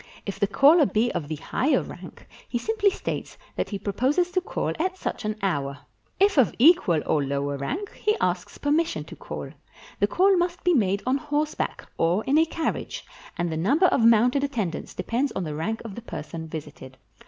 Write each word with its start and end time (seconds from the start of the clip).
If 0.25 0.39
the 0.39 0.47
caller 0.47 0.87
be 0.87 1.11
of 1.11 1.27
the 1.27 1.35
higher 1.35 1.83
rank, 1.83 2.27
he 2.49 2.57
simply 2.57 2.89
states 2.89 3.37
that 3.55 3.69
he 3.69 3.77
proposes 3.77 4.31
to 4.31 4.41
call 4.41 4.73
at 4.79 4.97
such 4.97 5.25
an 5.25 5.35
hour; 5.43 5.77
451 6.19 6.21
PERSIA 6.21 6.25
if 6.25 6.37
of 6.49 6.55
equal 6.57 7.01
or 7.05 7.23
lower 7.23 7.55
rank, 7.55 7.91
he 7.93 8.17
asks 8.19 8.57
permission 8.57 9.03
to 9.03 9.15
call. 9.15 9.51
The 9.99 10.07
call 10.07 10.35
must 10.37 10.63
be 10.63 10.73
made 10.73 11.03
on 11.05 11.17
horseback 11.19 11.87
or 11.99 12.23
in 12.23 12.39
a 12.39 12.45
carriage, 12.47 13.05
and 13.37 13.51
the 13.51 13.57
number 13.57 13.85
of 13.85 14.03
mounted 14.03 14.43
attendants 14.43 14.95
depends 14.95 15.31
on 15.33 15.43
the 15.43 15.53
rank 15.53 15.83
of 15.85 15.93
the 15.93 16.01
person 16.01 16.47
visited. 16.47 16.97